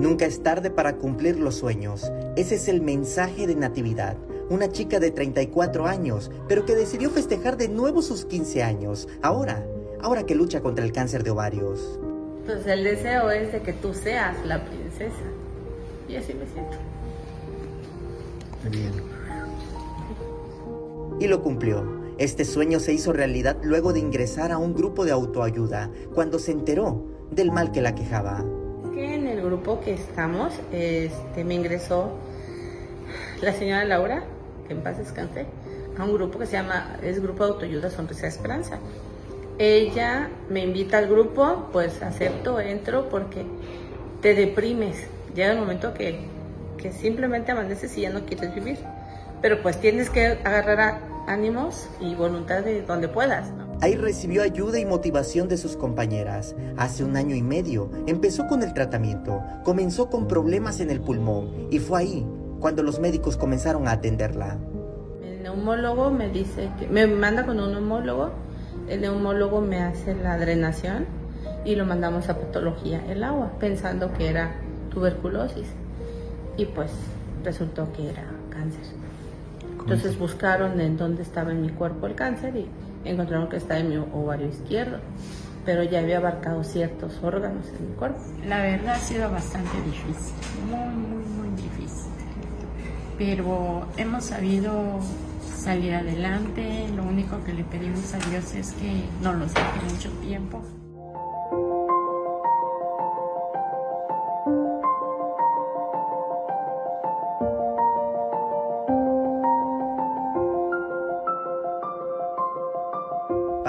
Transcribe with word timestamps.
Nunca 0.00 0.24
es 0.24 0.42
tarde 0.42 0.70
para 0.70 0.96
cumplir 0.96 1.38
los 1.38 1.56
sueños. 1.56 2.10
Ese 2.34 2.54
es 2.54 2.68
el 2.68 2.80
mensaje 2.80 3.46
de 3.46 3.54
Natividad, 3.54 4.16
una 4.48 4.72
chica 4.72 4.98
de 4.98 5.10
34 5.10 5.86
años, 5.86 6.30
pero 6.48 6.64
que 6.64 6.74
decidió 6.74 7.10
festejar 7.10 7.58
de 7.58 7.68
nuevo 7.68 8.00
sus 8.00 8.24
15 8.24 8.62
años. 8.62 9.08
Ahora, 9.20 9.62
ahora 10.00 10.24
que 10.24 10.34
lucha 10.34 10.62
contra 10.62 10.86
el 10.86 10.92
cáncer 10.92 11.22
de 11.22 11.32
ovarios. 11.32 12.00
Pues 12.46 12.66
el 12.66 12.82
deseo 12.82 13.30
es 13.30 13.52
de 13.52 13.60
que 13.60 13.74
tú 13.74 13.92
seas 13.92 14.42
la 14.46 14.64
princesa. 14.64 15.22
Y 16.08 16.16
así 16.16 16.32
me 16.32 16.46
siento. 16.46 16.78
Bien. 18.70 18.92
Y 21.20 21.28
lo 21.28 21.42
cumplió. 21.42 21.84
Este 22.16 22.46
sueño 22.46 22.80
se 22.80 22.94
hizo 22.94 23.12
realidad 23.12 23.58
luego 23.62 23.92
de 23.92 24.00
ingresar 24.00 24.50
a 24.50 24.56
un 24.56 24.72
grupo 24.72 25.04
de 25.04 25.10
autoayuda, 25.10 25.90
cuando 26.14 26.38
se 26.38 26.52
enteró 26.52 27.04
del 27.30 27.52
mal 27.52 27.70
que 27.70 27.82
la 27.82 27.94
quejaba. 27.94 28.46
Grupo 29.40 29.80
que 29.80 29.92
estamos, 29.92 30.52
este, 30.72 31.44
me 31.44 31.54
ingresó 31.54 32.12
la 33.40 33.52
señora 33.52 33.84
Laura, 33.84 34.22
que 34.66 34.74
en 34.74 34.82
paz 34.82 34.98
descanse, 34.98 35.46
a 35.98 36.04
un 36.04 36.14
grupo 36.14 36.38
que 36.38 36.46
se 36.46 36.52
llama, 36.52 36.96
es 37.02 37.20
Grupo 37.22 37.44
de 37.44 37.52
Autoayuda 37.52 37.90
Sonrisa 37.90 38.26
Esperanza. 38.26 38.78
Ella 39.58 40.30
me 40.48 40.62
invita 40.62 40.98
al 40.98 41.08
grupo, 41.08 41.68
pues 41.72 42.02
acepto, 42.02 42.60
entro 42.60 43.08
porque 43.08 43.44
te 44.22 44.34
deprimes. 44.34 45.06
Llega 45.34 45.52
el 45.52 45.58
momento 45.58 45.92
que, 45.92 46.20
que 46.78 46.92
simplemente 46.92 47.52
amaneces 47.52 47.96
y 47.98 48.02
ya 48.02 48.10
no 48.10 48.24
quieres 48.24 48.54
vivir. 48.54 48.78
Pero 49.42 49.62
pues 49.62 49.80
tienes 49.80 50.10
que 50.10 50.38
agarrar 50.44 51.00
ánimos 51.26 51.88
y 52.00 52.14
voluntad 52.14 52.62
de 52.62 52.82
donde 52.82 53.08
puedas. 53.08 53.50
¿no? 53.50 53.69
Ahí 53.82 53.94
recibió 53.96 54.42
ayuda 54.42 54.78
y 54.78 54.84
motivación 54.84 55.48
de 55.48 55.56
sus 55.56 55.74
compañeras. 55.74 56.54
Hace 56.76 57.02
un 57.02 57.16
año 57.16 57.34
y 57.34 57.42
medio 57.42 57.90
empezó 58.06 58.46
con 58.46 58.62
el 58.62 58.74
tratamiento, 58.74 59.42
comenzó 59.64 60.10
con 60.10 60.28
problemas 60.28 60.80
en 60.80 60.90
el 60.90 61.00
pulmón 61.00 61.68
y 61.70 61.78
fue 61.78 62.00
ahí 62.00 62.26
cuando 62.60 62.82
los 62.82 63.00
médicos 63.00 63.38
comenzaron 63.38 63.88
a 63.88 63.92
atenderla. 63.92 64.58
El 65.24 65.42
neumólogo 65.42 66.10
me 66.10 66.28
dice 66.28 66.68
que 66.78 66.88
me 66.88 67.06
manda 67.06 67.46
con 67.46 67.58
un 67.58 67.72
neumólogo, 67.72 68.32
el 68.86 69.00
neumólogo 69.00 69.62
me 69.62 69.82
hace 69.82 70.14
la 70.14 70.36
drenación 70.36 71.06
y 71.64 71.74
lo 71.74 71.86
mandamos 71.86 72.28
a 72.28 72.38
patología 72.38 73.02
el 73.08 73.24
agua, 73.24 73.52
pensando 73.58 74.12
que 74.12 74.28
era 74.28 74.56
tuberculosis 74.90 75.68
y 76.58 76.66
pues 76.66 76.90
resultó 77.42 77.90
que 77.94 78.10
era 78.10 78.26
cáncer. 78.50 78.84
Entonces 79.80 80.18
buscaron 80.18 80.80
en 80.80 80.96
dónde 80.96 81.22
estaba 81.22 81.50
en 81.52 81.62
mi 81.62 81.70
cuerpo 81.70 82.06
el 82.06 82.14
cáncer 82.14 82.56
y 82.56 82.68
encontraron 83.04 83.48
que 83.48 83.56
estaba 83.56 83.80
en 83.80 83.88
mi 83.88 83.96
ovario 83.96 84.48
izquierdo, 84.48 84.98
pero 85.64 85.82
ya 85.82 86.00
había 86.00 86.18
abarcado 86.18 86.62
ciertos 86.64 87.18
órganos 87.22 87.66
en 87.78 87.90
mi 87.90 87.96
cuerpo. 87.96 88.20
La 88.46 88.62
verdad 88.62 88.96
ha 88.96 88.98
sido 88.98 89.30
bastante 89.30 89.80
difícil, 89.82 90.34
muy, 90.68 90.94
muy, 90.94 91.24
muy 91.24 91.48
difícil. 91.56 92.12
Pero 93.18 93.86
hemos 93.96 94.24
sabido 94.24 95.00
salir 95.42 95.94
adelante, 95.94 96.88
lo 96.96 97.02
único 97.02 97.42
que 97.44 97.52
le 97.52 97.64
pedimos 97.64 98.14
a 98.14 98.18
Dios 98.30 98.54
es 98.54 98.72
que 98.72 99.04
no 99.22 99.34
nos 99.34 99.52
deje 99.52 99.92
mucho 99.92 100.10
tiempo. 100.22 100.62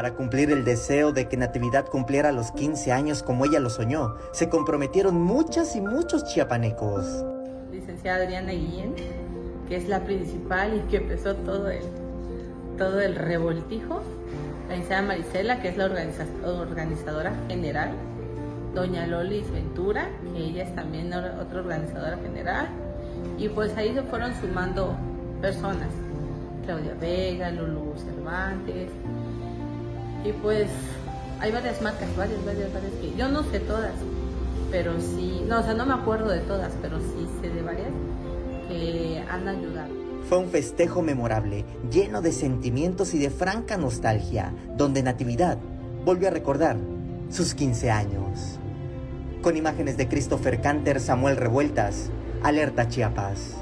Para 0.00 0.14
cumplir 0.14 0.50
el 0.50 0.64
deseo 0.64 1.12
de 1.12 1.28
que 1.28 1.36
Natividad 1.36 1.84
cumpliera 1.84 2.32
los 2.32 2.52
15 2.52 2.90
años 2.90 3.22
como 3.22 3.44
ella 3.44 3.60
lo 3.60 3.68
soñó, 3.68 4.14
se 4.32 4.48
comprometieron 4.48 5.20
muchas 5.20 5.76
y 5.76 5.82
muchos 5.82 6.24
chiapanecos. 6.24 7.22
Licenciada 7.70 8.24
Adriana 8.24 8.52
Guillén, 8.52 8.94
que 9.68 9.76
es 9.76 9.86
la 9.90 10.00
principal 10.02 10.74
y 10.74 10.90
que 10.90 10.96
empezó 10.96 11.36
todo 11.36 11.68
el, 11.68 11.82
todo 12.78 12.98
el 13.02 13.14
revoltijo. 13.14 14.00
La 14.70 14.76
licenciada 14.76 15.02
Marisela, 15.02 15.60
que 15.60 15.68
es 15.68 15.76
la 15.76 15.84
organiza- 15.84 16.46
organizadora 16.46 17.34
general. 17.48 17.90
Doña 18.74 19.06
Lolis 19.06 19.52
Ventura, 19.52 20.08
que 20.32 20.38
ella 20.44 20.62
es 20.62 20.74
también 20.74 21.12
otra 21.12 21.60
organizadora 21.60 22.16
general. 22.16 22.68
Y 23.36 23.50
pues 23.50 23.76
ahí 23.76 23.92
se 23.92 24.00
fueron 24.04 24.32
sumando 24.40 24.96
personas. 25.42 25.88
Claudia 26.64 26.94
Vega, 26.98 27.50
Lulu 27.50 27.92
Cervantes. 27.98 28.88
Y 30.24 30.32
pues 30.32 30.68
hay 31.40 31.50
varias 31.52 31.80
marcas, 31.80 32.14
varias, 32.16 32.44
varias, 32.44 32.72
varias 32.72 32.92
que 32.94 33.14
yo 33.16 33.28
no 33.28 33.42
sé 33.44 33.60
todas, 33.60 33.94
pero 34.70 35.00
sí, 35.00 35.42
no, 35.48 35.60
o 35.60 35.62
sea, 35.62 35.74
no 35.74 35.86
me 35.86 35.94
acuerdo 35.94 36.30
de 36.30 36.40
todas, 36.40 36.72
pero 36.82 36.98
sí 36.98 37.26
sé 37.40 37.48
de 37.48 37.62
varias 37.62 37.90
que 38.68 39.24
han 39.28 39.48
ayudado. 39.48 39.88
Fue 40.28 40.38
un 40.38 40.48
festejo 40.48 41.02
memorable, 41.02 41.64
lleno 41.90 42.20
de 42.20 42.32
sentimientos 42.32 43.14
y 43.14 43.18
de 43.18 43.30
franca 43.30 43.76
nostalgia, 43.78 44.52
donde 44.76 45.02
Natividad 45.02 45.58
volvió 46.04 46.28
a 46.28 46.30
recordar 46.30 46.76
sus 47.30 47.54
15 47.54 47.90
años. 47.90 48.58
Con 49.42 49.56
imágenes 49.56 49.96
de 49.96 50.06
Christopher 50.06 50.60
Canter, 50.60 51.00
Samuel 51.00 51.36
Revueltas, 51.36 52.10
Alerta 52.42 52.88
Chiapas. 52.88 53.56